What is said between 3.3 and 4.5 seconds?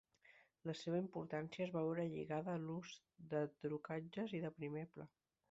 de trucatges i